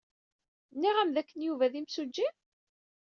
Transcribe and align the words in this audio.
Nniɣ-am 0.73 1.09
dakken 1.15 1.39
Yuba 1.47 1.71
d 1.71 1.73
imsujji? 1.79 2.27